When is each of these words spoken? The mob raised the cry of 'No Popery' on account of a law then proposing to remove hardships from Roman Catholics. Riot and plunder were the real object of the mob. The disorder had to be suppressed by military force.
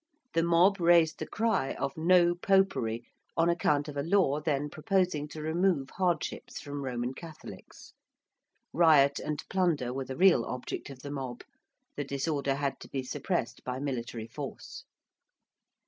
The 0.33 0.41
mob 0.41 0.79
raised 0.79 1.19
the 1.19 1.27
cry 1.27 1.75
of 1.75 1.95
'No 1.95 2.33
Popery' 2.33 3.05
on 3.37 3.51
account 3.51 3.87
of 3.87 3.95
a 3.95 4.01
law 4.01 4.41
then 4.41 4.67
proposing 4.67 5.27
to 5.27 5.43
remove 5.43 5.91
hardships 5.91 6.59
from 6.59 6.81
Roman 6.81 7.13
Catholics. 7.13 7.93
Riot 8.73 9.19
and 9.19 9.43
plunder 9.47 9.93
were 9.93 10.05
the 10.05 10.17
real 10.17 10.43
object 10.45 10.89
of 10.89 11.03
the 11.03 11.11
mob. 11.11 11.43
The 11.97 12.03
disorder 12.03 12.55
had 12.55 12.79
to 12.79 12.89
be 12.89 13.03
suppressed 13.03 13.63
by 13.63 13.77
military 13.77 14.25
force. 14.25 14.85